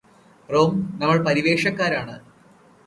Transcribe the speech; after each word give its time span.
Rome 0.49 0.71
നമ്മൾ 0.99 1.17
പരിവേഷകാരാണ് 1.21 2.15